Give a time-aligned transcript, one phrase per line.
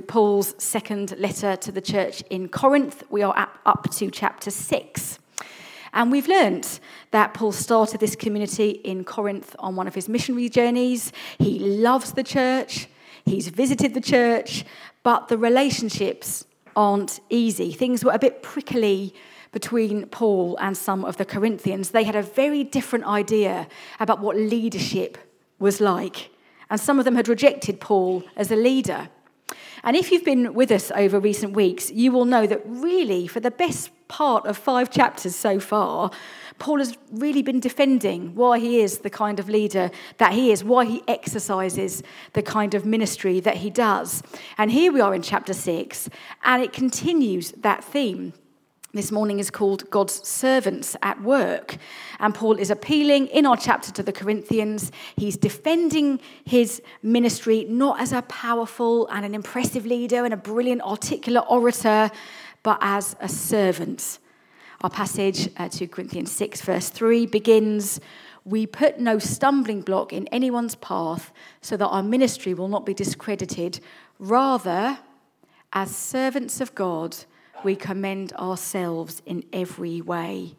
[0.00, 3.02] Paul's second letter to the church in Corinth.
[3.10, 5.18] We are up to chapter 6.
[5.92, 6.80] And we've learnt
[7.10, 11.12] that Paul started this community in Corinth on one of his missionary journeys.
[11.38, 12.88] He loves the church,
[13.24, 14.64] he's visited the church,
[15.02, 16.44] but the relationships
[16.74, 17.72] aren't easy.
[17.72, 19.14] Things were a bit prickly
[19.52, 21.90] between Paul and some of the Corinthians.
[21.90, 23.66] They had a very different idea
[23.98, 25.16] about what leadership
[25.58, 26.30] was like.
[26.68, 29.08] And some of them had rejected Paul as a leader.
[29.86, 33.38] And if you've been with us over recent weeks, you will know that really, for
[33.38, 36.10] the best part of five chapters so far,
[36.58, 40.64] Paul has really been defending why he is the kind of leader that he is,
[40.64, 44.24] why he exercises the kind of ministry that he does.
[44.58, 46.08] And here we are in chapter six,
[46.42, 48.32] and it continues that theme
[48.96, 51.76] this morning is called God's servants at work.
[52.18, 54.90] And Paul is appealing in our chapter to the Corinthians.
[55.16, 60.82] He's defending his ministry not as a powerful and an impressive leader and a brilliant,
[60.82, 62.10] articulate orator,
[62.62, 64.18] but as a servant.
[64.80, 68.00] Our passage, uh, 2 Corinthians 6, verse 3, begins
[68.44, 72.94] We put no stumbling block in anyone's path so that our ministry will not be
[72.94, 73.80] discredited.
[74.18, 74.98] Rather,
[75.72, 77.16] as servants of God,
[77.64, 80.54] we commend ourselves in every way.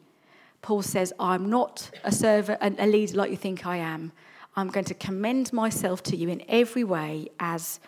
[0.62, 4.12] Paul says, I'm not a servant, and a leader like you think I am.
[4.56, 7.80] I'm going to commend myself to you in every way as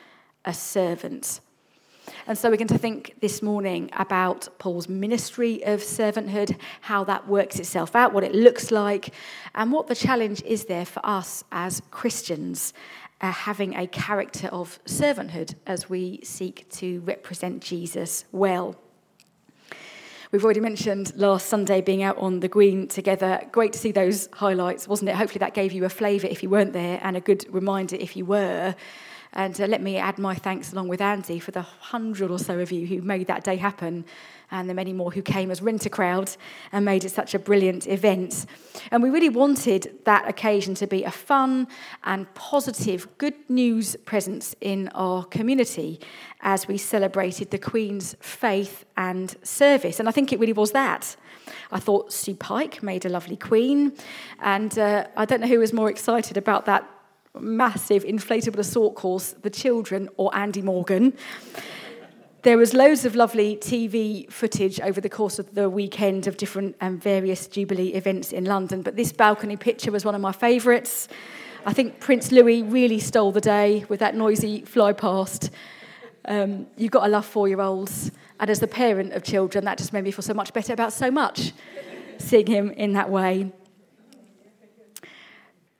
[0.45, 1.41] a servant.
[2.27, 7.27] And so we're going to think this morning about Paul's ministry of servanthood, how that
[7.27, 9.13] works itself out, what it looks like,
[9.55, 12.73] and what the challenge is there for us as Christians
[13.21, 18.75] uh, having a character of servanthood as we seek to represent Jesus well.
[20.31, 23.41] We've already mentioned last Sunday being out on the green together.
[23.52, 25.16] Great to see those highlights, wasn't it?
[25.16, 28.16] Hopefully, that gave you a flavour if you weren't there and a good reminder if
[28.16, 28.75] you were.
[29.33, 32.59] And uh, let me add my thanks along with Andy for the hundred or so
[32.59, 34.05] of you who made that day happen
[34.52, 36.31] and the many more who came as renter crowd
[36.71, 38.47] and made it such a brilliant event.
[38.91, 41.67] And we really wanted that occasion to be a fun
[42.04, 45.99] and positive, good news presence in our community
[46.42, 49.99] as we celebrated the Queen's faith and service.
[49.99, 51.15] And I think it really was that.
[51.71, 53.93] I thought Sue Pike made a lovely Queen,
[54.39, 56.87] and uh, I don't know who was more excited about that
[57.39, 61.14] massive inflatable assault course, the children or Andy Morgan.
[62.44, 66.78] There was loads of lovely TV footage over the course of the weekend of different
[66.80, 70.32] and um, various Jubilee events in London, but this balcony picture was one of my
[70.32, 71.10] favourites.
[71.66, 75.49] I think Prince Louis really stole the day with that noisy fly past.
[76.23, 79.78] Um, you've got to love four year olds, and as the parent of children, that
[79.78, 81.52] just made me feel so much better about so much,
[82.20, 83.52] seeing him in that way.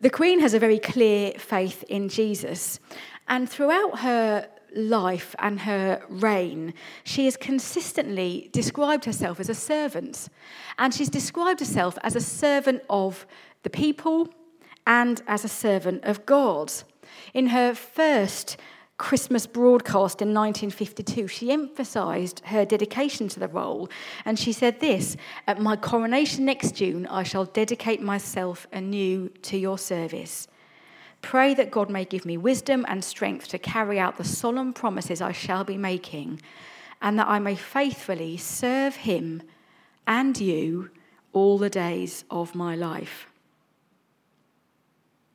[0.02, 2.80] The Queen has a very clear faith in Jesus,
[3.28, 6.74] and throughout her life and her reign,
[7.04, 10.30] she has consistently described herself as a servant.
[10.78, 13.28] And she's described herself as a servant of
[13.64, 14.34] the people
[14.88, 16.72] and as a servant of God.
[17.34, 18.56] In her first
[19.00, 23.90] Christmas broadcast in 1952, she emphasised her dedication to the role.
[24.26, 25.16] And she said this
[25.48, 30.50] At my coronation next June, I shall dedicate myself anew to your service.
[31.22, 35.22] Pray that God may give me wisdom and strength to carry out the solemn promises
[35.22, 36.42] I shall be making,
[37.02, 39.42] and that I may faithfully serve Him
[40.06, 40.92] and you
[41.32, 43.29] all the days of my life.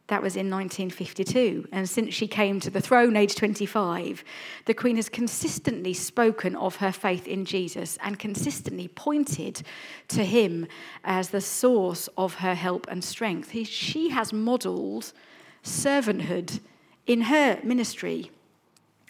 [0.09, 1.69] That was in 1952.
[1.72, 4.22] And since she came to the throne, age 25,
[4.66, 9.62] the Queen has consistently spoken of her faith in Jesus and consistently pointed
[10.09, 10.66] to him
[11.04, 13.50] as the source of her help and strength.
[13.50, 15.12] He, she has modelled
[15.62, 16.60] servanthood
[17.06, 18.31] in her ministry.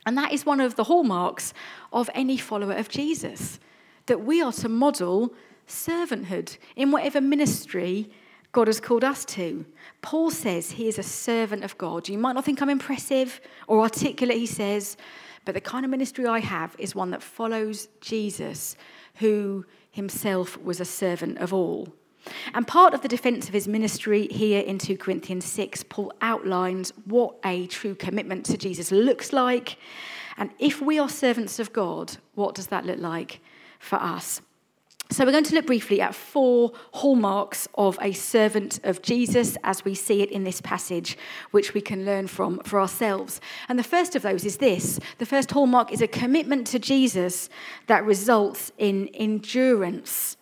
[0.07, 1.53] And that is one of the hallmarks
[1.93, 3.59] of any follower of Jesus,
[4.07, 5.35] that we are to model
[5.67, 8.11] servanthood in whatever ministry
[8.55, 9.67] God has called us to.
[10.01, 12.09] Paul says he is a servant of God.
[12.09, 14.97] You might not think I'm impressive or articulate, he says,
[15.45, 18.77] but the kind of ministry I have is one that follows Jesus,
[19.17, 21.93] who himself was a servant of all.
[22.55, 26.93] And part of the defense of his ministry here in 2 Corinthians 6, Paul outlines
[27.07, 29.77] what a true commitment to Jesus looks like.
[30.37, 33.41] And if we are servants of God, what does that look like
[33.81, 34.41] for us?
[35.15, 39.85] So, we're going to look briefly at four hallmarks of a servant of Jesus as
[39.85, 41.17] we see it in this passage,
[41.53, 43.41] which we can learn from for ourselves.
[43.69, 47.49] And the first of those is this the first hallmark is a commitment to Jesus
[47.87, 50.37] that results in endurance.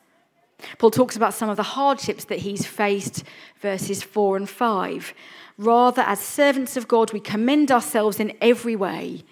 [0.78, 3.24] Paul talks about some of the hardships that he's faced,
[3.60, 5.12] verses 4 and 5.
[5.58, 9.22] Rather, as servants of God, we commend ourselves in every way,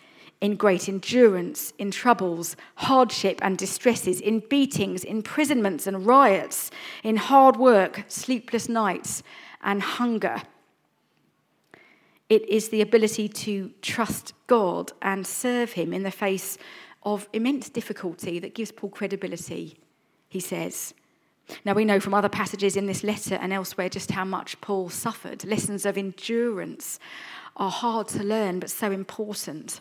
[0.40, 6.70] in great endurance, in troubles, hardship and distresses, in beatings, imprisonments and riots,
[7.02, 9.22] in hard work, sleepless nights,
[9.62, 10.42] and hunger.
[12.31, 16.56] It is the ability to trust God and serve Him in the face
[17.02, 19.78] of immense difficulty that gives Paul credibility,
[20.28, 20.94] he says.
[21.64, 24.88] Now, we know from other passages in this letter and elsewhere just how much Paul
[24.88, 25.44] suffered.
[25.44, 26.98] Lessons of endurance
[27.56, 29.81] are hard to learn, but so important.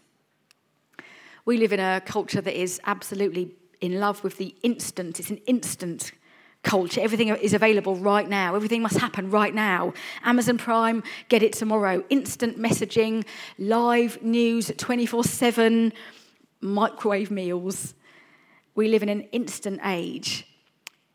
[1.50, 5.20] We live in a culture that is absolutely in love with the instant.
[5.20, 6.12] It's an instant
[6.62, 7.02] culture.
[7.02, 8.54] Everything is available right now.
[8.54, 9.94] Everything must happen right now.
[10.24, 12.04] Amazon Prime, get it tomorrow.
[12.12, 13.26] Instant messaging,
[13.58, 15.92] live news 24 7,
[16.62, 17.96] microwave meals.
[18.76, 20.46] We live in an instant age.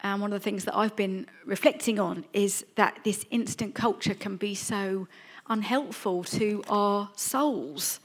[0.01, 4.15] And one of the things that I've been reflecting on is that this instant culture
[4.15, 5.07] can be so
[5.49, 8.01] unhelpful to our souls.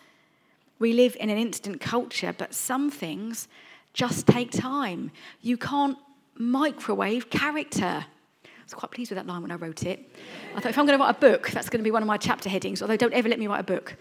[0.80, 3.48] We live in an instant culture, but some things
[3.94, 5.12] just take time.
[5.42, 5.98] You can't
[6.36, 8.06] microwave character.
[8.46, 10.16] I was quite pleased with that line when I wrote it.
[10.56, 12.08] I thought if I'm going to write a book, that's going to be one of
[12.08, 13.98] my chapter headings, although don't ever let me write a book.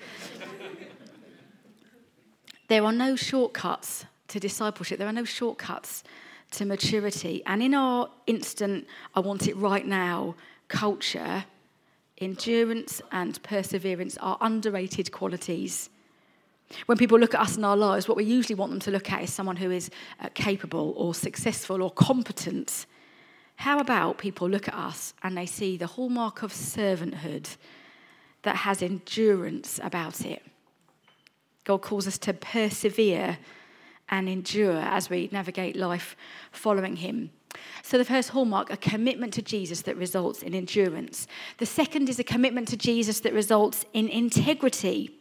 [2.69, 6.05] there are no shortcuts to discipleship, there are no shortcuts
[6.53, 7.43] to maturity.
[7.47, 10.37] And in our instant, I want it right now
[10.69, 11.45] culture,
[12.19, 15.89] endurance and perseverance are underrated qualities.
[16.87, 19.11] When people look at us in our lives, what we usually want them to look
[19.11, 22.87] at is someone who is uh, capable or successful or competent.
[23.57, 27.57] How about people look at us and they see the hallmark of servanthood
[28.43, 30.43] that has endurance about it?
[31.65, 33.39] God calls us to persevere
[34.11, 36.17] and endure as we navigate life
[36.51, 37.31] following Him.
[37.83, 41.27] So, the first hallmark, a commitment to Jesus that results in endurance.
[41.59, 45.18] The second is a commitment to Jesus that results in integrity.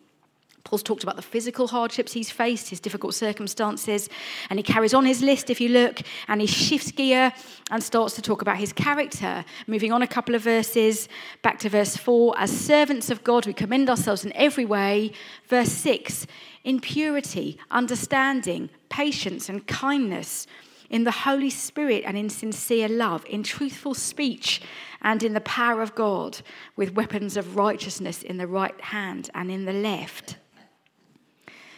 [0.67, 4.09] Paul's talked about the physical hardships he's faced, his difficult circumstances,
[4.49, 7.31] and he carries on his list if you look, and he shifts gear
[7.71, 9.45] and starts to talk about his character.
[9.65, 11.07] Moving on a couple of verses,
[11.41, 15.13] back to verse 4 As servants of God, we commend ourselves in every way.
[15.47, 16.27] Verse 6
[16.65, 20.47] In purity, understanding, patience, and kindness
[20.89, 24.61] in the Holy Spirit and in sincere love, in truthful speech
[25.01, 26.39] and in the power of God,
[26.75, 30.35] with weapons of righteousness in the right hand and in the left.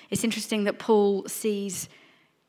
[0.10, 1.90] It's interesting that Paul sees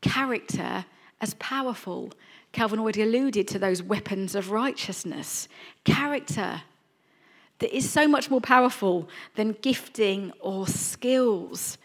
[0.00, 0.84] character
[1.20, 2.12] as powerful.
[2.52, 5.48] Calvin already alluded to those weapons of righteousness.
[5.84, 6.62] Character
[7.60, 11.78] that is so much more powerful than gifting or skills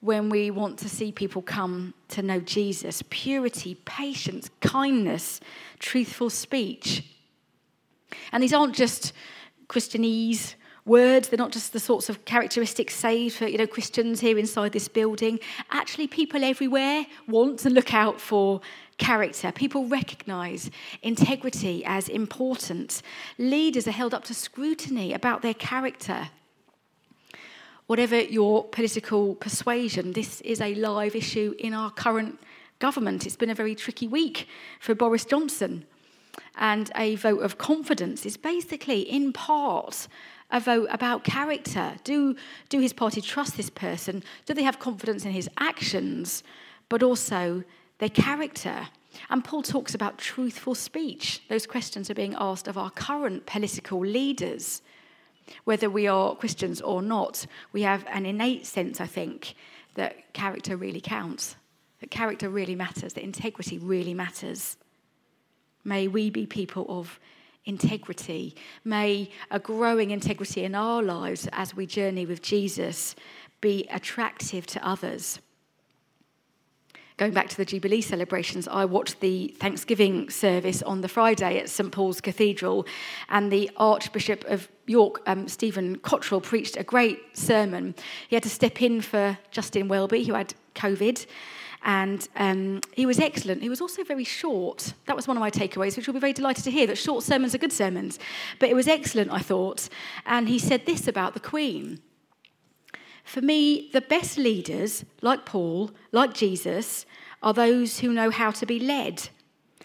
[0.00, 3.02] when we want to see people come to know Jesus.
[3.10, 5.40] Purity, patience, kindness,
[5.78, 7.04] truthful speech.
[8.32, 9.12] And these aren't just
[9.68, 10.54] Christianese
[10.84, 11.28] words.
[11.28, 14.88] They're not just the sorts of characteristics saved for you know Christians here inside this
[14.88, 15.38] building.
[15.70, 18.60] Actually, people everywhere want to look out for
[18.98, 19.50] character.
[19.50, 20.70] People recognise
[21.02, 23.02] integrity as important.
[23.38, 26.28] Leaders are held up to scrutiny about their character.
[27.86, 32.38] Whatever your political persuasion, this is a live issue in our current
[32.78, 33.26] government.
[33.26, 34.46] It's been a very tricky week
[34.78, 35.86] for Boris Johnson.
[36.56, 40.06] And a vote of confidence is basically, in part,
[40.52, 41.94] Uh, about character.
[42.02, 42.34] Do,
[42.68, 44.24] do his party trust this person?
[44.46, 46.42] Do they have confidence in his actions,
[46.88, 47.62] but also
[47.98, 48.88] their character?
[49.28, 51.42] And Paul talks about truthful speech.
[51.48, 54.82] Those questions are being asked of our current political leaders.
[55.64, 59.54] Whether we are Christians or not, we have an innate sense, I think,
[59.94, 61.56] that character really counts,
[62.00, 64.76] that character really matters, that integrity really matters.
[65.84, 67.20] May we be people of
[67.64, 68.54] integrity.
[68.84, 73.14] May a growing integrity in our lives as we journey with Jesus
[73.60, 75.38] be attractive to others.
[77.20, 81.68] Going back to the Jubilee celebrations, I watched the Thanksgiving service on the Friday at
[81.68, 82.86] St Paul's Cathedral,
[83.28, 87.94] and the Archbishop of York, um, Stephen Cottrell, preached a great sermon.
[88.28, 91.26] He had to step in for Justin Welby, who had COVID.
[91.82, 93.62] And um, he was excellent.
[93.62, 94.92] He was also very short.
[95.06, 97.24] That was one of my takeaways, which you'll be very delighted to hear that short
[97.24, 98.18] sermons are good sermons.
[98.58, 99.88] But it was excellent, I thought.
[100.26, 102.00] And he said this about the Queen.
[103.24, 107.06] For me, the best leaders, like Paul, like Jesus,
[107.42, 109.28] are those who know how to be led.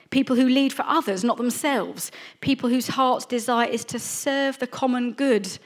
[0.09, 2.11] People who lead for others, not themselves.
[2.41, 5.59] People whose heart's desire is to serve the common good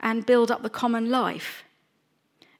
[0.00, 1.64] and build up the common life.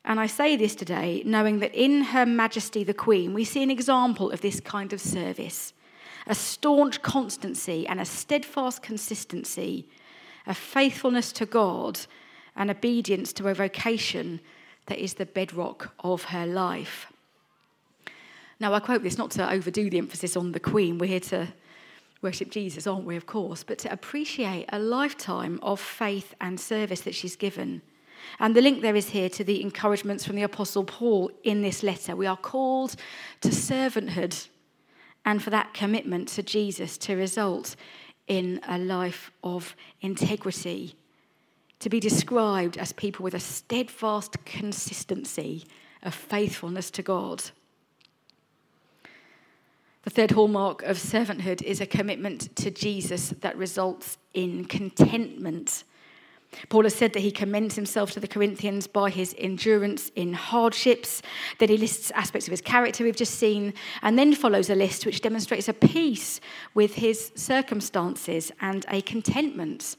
[0.04, 3.70] And I say this today knowing that in Her Majesty the Queen, we see an
[3.70, 5.72] example of this kind of service
[6.26, 9.86] a staunch constancy and a steadfast consistency,
[10.46, 12.00] a faithfulness to God
[12.56, 14.40] and obedience to a vocation
[14.86, 17.12] that is the bedrock of her life.
[18.60, 20.98] Now, I quote this not to overdo the emphasis on the Queen.
[20.98, 21.48] We're here to
[22.22, 27.02] worship Jesus, aren't we, of course, but to appreciate a lifetime of faith and service
[27.02, 27.82] that she's given.
[28.38, 31.82] And the link there is here to the encouragements from the Apostle Paul in this
[31.82, 32.16] letter.
[32.16, 32.96] We are called
[33.40, 34.48] to servanthood
[35.24, 37.76] and for that commitment to Jesus to result
[38.26, 40.96] in a life of integrity,
[41.78, 45.64] to be described as people with a steadfast consistency
[46.02, 47.42] of faithfulness to God.
[50.02, 55.84] The third hallmark of servanthood is a commitment to Jesus that results in contentment.
[56.68, 61.22] Paul has said that he commends himself to the Corinthians by his endurance in hardships,
[61.58, 65.06] that he lists aspects of his character we've just seen, and then follows a list
[65.06, 66.40] which demonstrates a peace
[66.74, 69.96] with his circumstances and a contentment.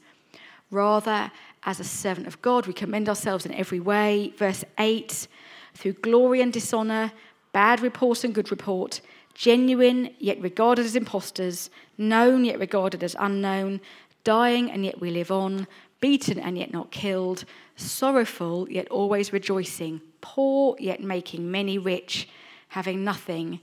[0.70, 1.30] Rather,
[1.64, 4.32] as a servant of God, we commend ourselves in every way.
[4.36, 5.28] Verse 8
[5.76, 7.12] through glory and dishonor,
[7.52, 9.00] bad report and good report
[9.34, 13.78] genuine yet regarded as impostors, known yet regarded as unknown,
[14.24, 15.66] dying and yet we live on,
[16.00, 17.44] beaten and yet not killed,
[17.76, 22.28] sorrowful yet always rejoicing, poor yet making many rich,
[22.68, 23.60] having nothing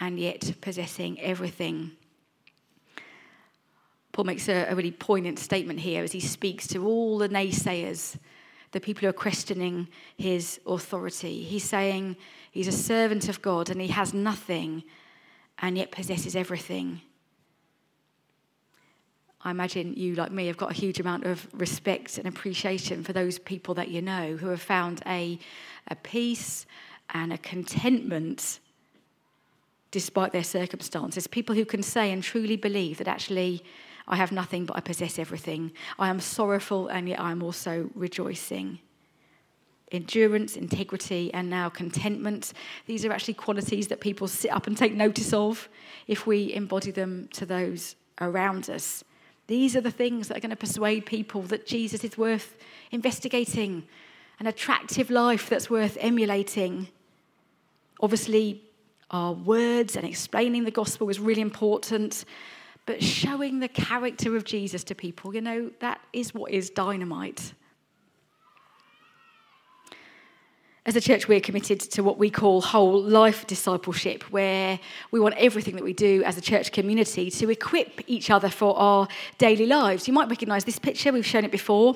[0.00, 1.92] and yet possessing everything.
[4.12, 8.16] Paul makes a, a really poignant statement here as he speaks to all the naysayers,
[8.72, 11.42] the people who are questioning his authority.
[11.42, 12.16] He's saying
[12.50, 14.82] he's a servant of God and he has nothing
[15.60, 17.00] and yet possesses everything.
[19.42, 23.12] I imagine you, like me, have got a huge amount of respect and appreciation for
[23.12, 25.38] those people that you know who have found a,
[25.86, 26.66] a peace
[27.10, 28.58] and a contentment
[29.90, 31.26] despite their circumstances.
[31.26, 33.62] People who can say and truly believe that actually
[34.06, 35.72] I have nothing but I possess everything.
[35.98, 38.80] I am sorrowful and yet I am also rejoicing
[39.90, 42.52] endurance, integrity, and now contentment.
[42.86, 45.68] These are actually qualities that people sit up and take notice of
[46.06, 49.02] if we embody them to those around us.
[49.48, 52.56] These are the things that are going to persuade people that Jesus is worth
[52.90, 53.82] investigating,
[54.38, 56.88] an attractive life that's worth emulating.
[58.00, 58.62] Obviously,
[59.10, 62.26] our words and explaining the gospel is really important,
[62.84, 67.54] but showing the character of Jesus to people, you know, that is what is dynamite.
[70.88, 74.80] As a church, we're committed to what we call whole life discipleship, where
[75.10, 78.74] we want everything that we do as a church community to equip each other for
[78.78, 80.08] our daily lives.
[80.08, 81.94] You might recognise this picture, we've shown it before.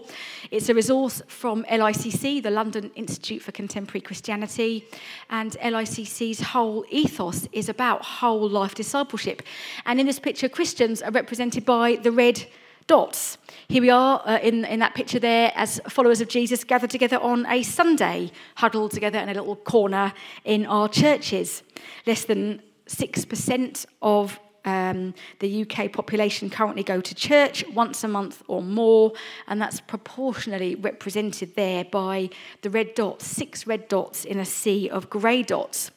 [0.50, 4.86] It's a resource from LICC, the London Institute for Contemporary Christianity,
[5.30, 9.40] and LICC's whole ethos is about whole life discipleship.
[9.86, 12.44] And in this picture, Christians are represented by the red
[12.92, 13.38] dots.
[13.68, 17.16] Here we are uh, in, in that picture there as followers of Jesus gathered together
[17.16, 20.12] on a Sunday, huddled together in a little corner
[20.44, 21.62] in our churches.
[22.06, 28.42] Less than 6% of um, the UK population currently go to church once a month
[28.46, 29.14] or more,
[29.48, 32.28] and that's proportionally represented there by
[32.60, 35.90] the red dots, six red dots in a sea of grey dots.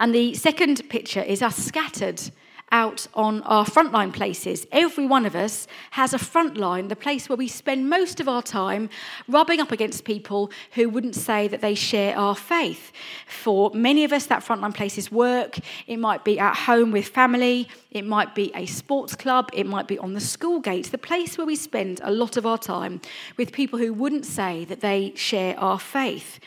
[0.00, 2.32] And the second picture is us scattered
[2.72, 4.66] out on our frontline places.
[4.72, 8.42] Every one of us has a frontline, the place where we spend most of our
[8.42, 8.90] time
[9.28, 12.92] rubbing up against people who wouldn't say that they share our faith.
[13.28, 17.08] For many of us, that frontline place is work, it might be at home with
[17.08, 20.98] family, it might be a sports club, it might be on the school gate, the
[20.98, 23.00] place where we spend a lot of our time
[23.36, 26.38] with people who wouldn't say that they share our faith.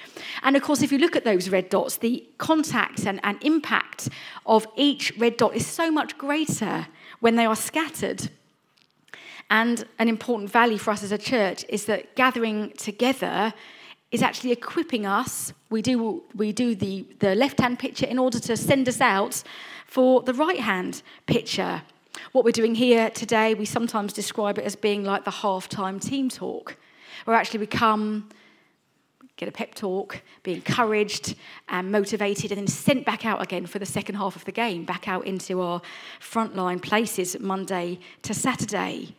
[0.43, 4.09] And of course, if you look at those red dots, the contact and, and impact
[4.45, 6.87] of each red dot is so much greater
[7.19, 8.29] when they are scattered.
[9.49, 13.53] And an important value for us as a church is that gathering together
[14.11, 15.53] is actually equipping us.
[15.69, 19.43] We do, we do the, the left hand picture in order to send us out
[19.89, 21.81] for the right hand picture.
[22.31, 26.29] What we're doing here today, we sometimes describe it as being like the half-time team
[26.29, 26.77] talk,
[27.25, 28.29] where actually we come
[29.35, 31.35] get a pep talk, be encouraged
[31.69, 34.83] and motivated, and then sent back out again for the second half of the game,
[34.83, 35.81] back out into our
[36.21, 39.15] frontline places Monday to Saturday.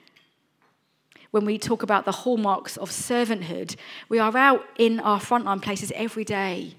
[1.30, 3.76] When we talk about the hallmarks of servanthood,
[4.08, 6.74] we are out in our frontline places every day.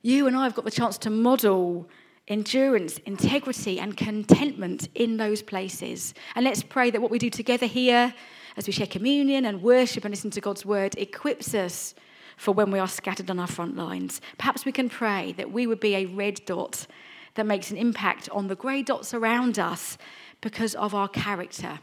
[0.00, 1.88] You and I have got the chance to model
[2.28, 6.14] endurance, integrity, and contentment in those places.
[6.34, 8.14] And let's pray that what we do together here,
[8.56, 11.94] as we share communion and worship and listen to God's word, equips us
[12.36, 14.20] for when we are scattered on our front lines.
[14.38, 16.86] Perhaps we can pray that we would be a red dot
[17.34, 19.98] that makes an impact on the grey dots around us
[20.40, 21.80] because of our character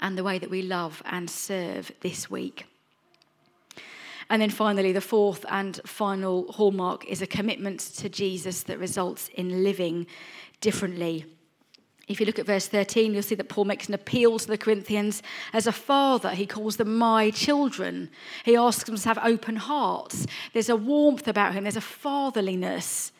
[0.00, 2.66] and the way that we love and serve this week.
[4.28, 9.28] And then finally, the fourth and final hallmark is a commitment to Jesus that results
[9.34, 10.06] in living
[10.60, 11.24] differently.
[12.08, 14.58] If you look at verse 13, you'll see that Paul makes an appeal to the
[14.58, 15.22] Corinthians.
[15.52, 18.10] As a father, he calls them my children.
[18.44, 20.26] He asks them to have open hearts.
[20.52, 23.10] There's a warmth about him, there's a fatherliness.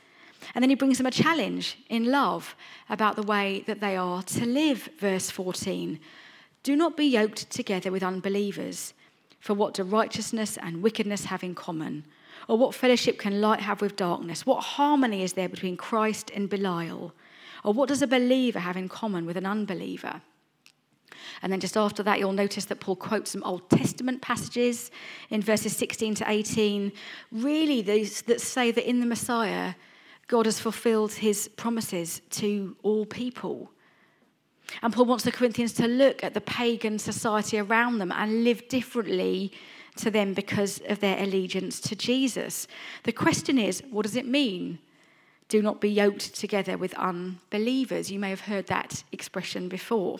[0.55, 2.55] And then he brings them a challenge in love
[2.89, 4.89] about the way that they are to live.
[4.99, 5.99] Verse 14
[6.63, 8.95] Do not be yoked together with unbelievers.
[9.47, 12.05] For what do righteousness and wickedness have in common?
[12.49, 14.45] Or what fellowship can light have with darkness?
[14.45, 17.15] What harmony is there between Christ and Belial?
[17.62, 20.21] Or what does a believer have in common with an unbeliever?
[21.43, 24.91] And then just after that, you'll notice that Paul quotes some Old Testament passages
[25.31, 26.91] in verses 16 to 18,
[27.31, 29.75] really those that say that in the Messiah,
[30.26, 33.71] God has fulfilled his promises to all people.
[34.83, 38.69] And Paul wants the Corinthians to look at the pagan society around them and live
[38.69, 39.53] differently
[39.97, 42.69] to them because of their allegiance to Jesus.
[43.05, 44.79] The question is, what does it mean
[45.49, 48.11] do not be yoked together with unbelievers.
[48.11, 50.19] You may have heard that expression before.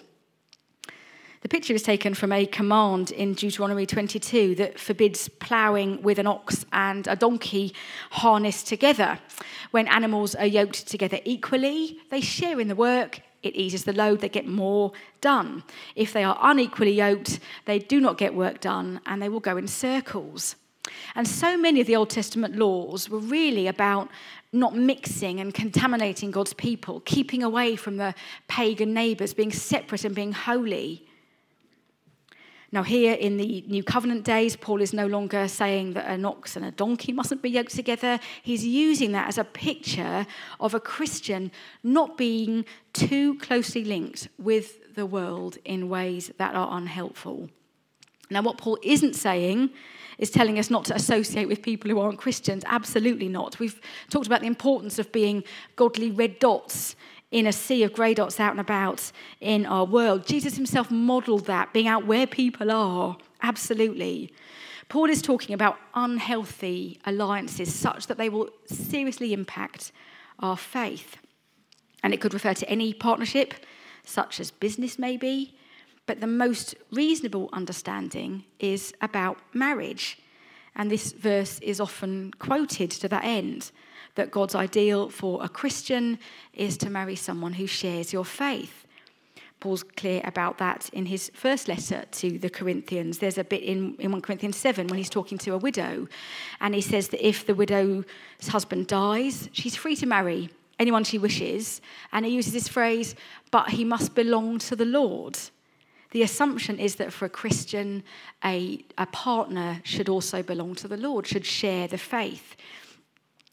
[1.43, 6.27] The picture is taken from a command in Deuteronomy 22 that forbids ploughing with an
[6.27, 7.73] ox and a donkey
[8.11, 9.19] harnessed together.
[9.71, 14.21] When animals are yoked together equally, they share in the work, it eases the load,
[14.21, 15.63] they get more done.
[15.95, 19.57] If they are unequally yoked, they do not get work done and they will go
[19.57, 20.57] in circles.
[21.15, 24.09] And so many of the Old Testament laws were really about
[24.53, 28.15] not mixing and contaminating God's people, keeping away from the
[28.49, 31.07] pagan neighbours, being separate and being holy.
[32.77, 36.57] Now, here in the New Covenant days, Paul is no longer saying that an ox
[36.57, 38.21] and a donkey mustn't be yoked together.
[38.43, 40.27] He's using that as a picture
[40.61, 41.53] of a Christian
[41.83, 47.49] not being too closely linked with the world in ways that are unhelpful.
[48.29, 49.71] Now, what Paul isn't saying
[50.19, 52.63] is telling us not to associate with people who aren't Christians.
[52.67, 53.59] Absolutely not.
[53.59, 53.81] We've
[54.11, 55.45] talked about the importance of being
[55.77, 56.95] godly red dots
[57.31, 60.27] in a sea of grey dots out and about in our world.
[60.27, 63.17] Jesus himself modeled that, being out where people are.
[63.43, 64.33] Absolutely.
[64.89, 69.91] Paul is talking about unhealthy alliances such that they will seriously impact
[70.39, 71.17] our faith.
[72.03, 73.55] And it could refer to any partnership,
[74.05, 75.57] such as business, maybe,
[76.07, 80.19] but the most reasonable understanding is about marriage.
[80.77, 83.73] And this verse is often quoted to that end
[84.17, 86.19] that God's ideal for a Christian
[86.53, 88.87] is to marry someone who shares your faith.
[89.61, 93.19] Paul's clear about that in his first letter to the Corinthians.
[93.19, 96.09] There's a bit in, in 1 Corinthians 7 when he's talking to a widow,
[96.61, 98.05] and he says that if the widow's
[98.49, 101.81] husband dies, she's free to marry anyone she wishes.
[102.13, 103.15] And he uses this phrase,
[103.51, 105.39] but he must belong to the Lord
[106.17, 108.03] the assumption is that for a Christian,
[108.43, 112.57] a, a partner should also belong to the Lord, should share the faith.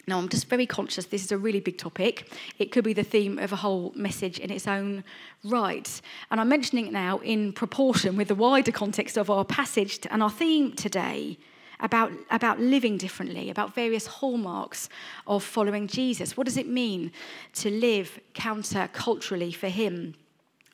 [0.06, 2.30] Now, I'm just very conscious this is a really big topic.
[2.60, 5.04] It could be the theme of a whole message in its own
[5.46, 6.02] right.
[6.30, 10.22] And I'm mentioning it now in proportion with the wider context of our passage and
[10.22, 11.38] our theme today
[11.80, 14.90] about, about living differently, about various hallmarks
[15.26, 16.36] of following Jesus.
[16.36, 17.12] What does it mean
[17.56, 20.16] to live counter culturally for Him?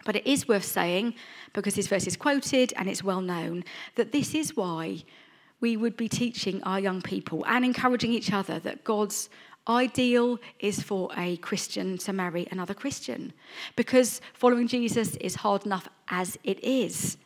[0.05, 1.13] But it is worth saying,
[1.53, 3.63] because this verse is quoted and it's well known,
[3.95, 5.03] that this is why
[5.59, 9.29] we would be teaching our young people and encouraging each other that God's
[9.67, 13.33] ideal is for a Christian to marry another Christian.
[13.75, 17.17] Because following Jesus is hard enough as it is.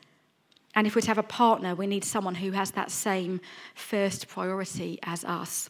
[0.75, 3.39] And if we're to have a partner, we need someone who has that same
[3.75, 5.69] first priority as us.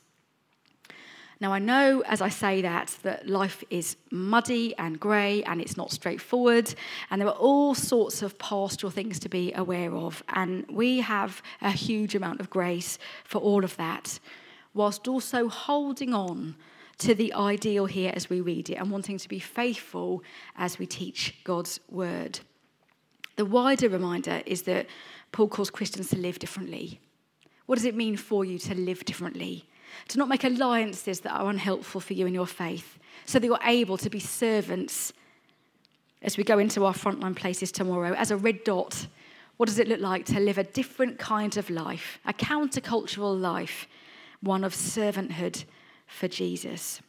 [1.40, 5.76] Now, I know as I say that, that life is muddy and grey and it's
[5.76, 6.74] not straightforward,
[7.10, 10.24] and there are all sorts of pastoral things to be aware of.
[10.30, 14.20] And we have a huge amount of grace for all of that,
[14.74, 16.56] whilst also holding on
[17.00, 20.24] to the ideal here as we read it and wanting to be faithful
[20.56, 22.40] as we teach God's word.
[23.36, 24.86] The wider reminder is that
[25.32, 27.02] Paul calls Christians to live differently.
[27.66, 29.68] What does it mean for you to live differently?
[30.10, 33.60] To not make alliances that are unhelpful for you in your faith, so that you're
[33.64, 35.14] able to be servants
[36.22, 38.14] as we go into our frontline places tomorrow.
[38.14, 39.08] As a red dot,
[39.58, 43.88] what does it look like to live a different kind of life, a countercultural life,
[44.42, 45.66] one of servanthood
[46.08, 47.02] for Jesus?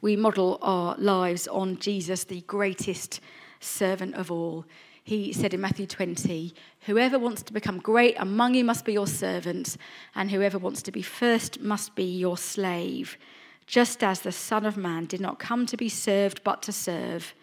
[0.00, 3.20] We model our lives on Jesus, the greatest
[3.60, 4.64] servant of all
[5.10, 9.08] he said in Matthew 20, Whoever wants to become great among you must be your
[9.08, 9.76] servant,
[10.14, 13.18] and whoever wants to be first must be your slave,
[13.66, 17.34] just as the Son of Man did not come to be served, but to serve,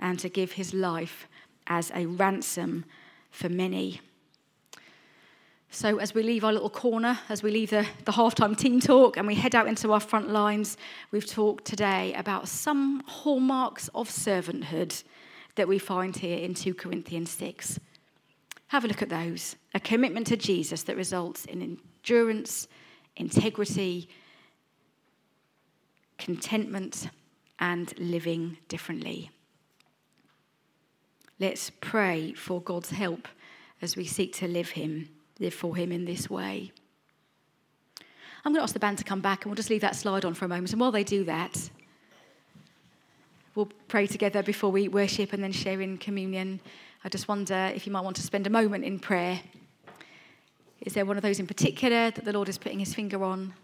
[0.00, 1.28] and to give his life
[1.68, 2.84] as a ransom
[3.30, 4.00] for many.
[5.70, 9.16] So, as we leave our little corner, as we leave the, the halftime team talk
[9.16, 10.76] and we head out into our front lines,
[11.12, 15.04] we've talked today about some hallmarks of servanthood
[15.56, 17.78] that we find here in 2 Corinthians 6.
[18.68, 19.56] Have a look at those.
[19.74, 22.66] A commitment to Jesus that results in endurance,
[23.16, 24.08] integrity,
[26.18, 27.08] contentment,
[27.58, 29.30] and living differently.
[31.38, 33.28] Let's pray for God's help
[33.82, 36.72] as we seek to live Him live for Him in this way.
[38.44, 40.24] I'm going to ask the band to come back and we'll just leave that slide
[40.24, 40.72] on for a moment.
[40.72, 41.70] And while they do that,
[43.54, 46.60] we'll pray together before we worship and then share in communion.
[47.04, 49.40] I just wonder if you might want to spend a moment in prayer.
[50.80, 53.54] Is there one of those in particular that the Lord is putting his finger on?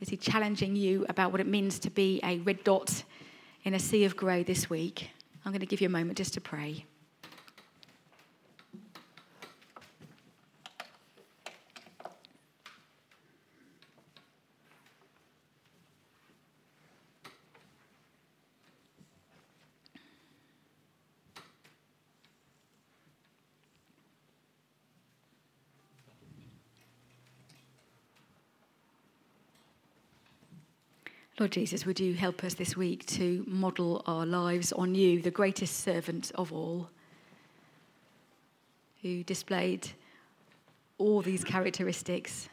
[0.00, 3.04] Is he challenging you about what it means to be a red dot
[3.64, 5.10] in a sea of grey this week?
[5.44, 6.84] I'm going to give you a moment just to pray.
[31.38, 35.30] Lord Jesus, would you help us this week to model our lives on you, the
[35.30, 36.90] greatest servant of all,
[39.00, 39.88] who displayed
[40.98, 42.50] all these characteristics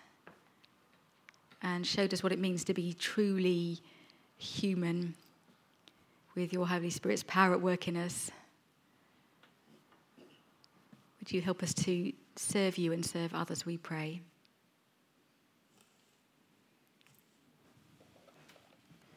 [1.61, 3.79] and showed us what it means to be truly
[4.37, 5.13] human
[6.33, 8.31] with your Holy Spirit's power at work in us.
[11.19, 14.21] Would you help us to serve you and serve others, we pray.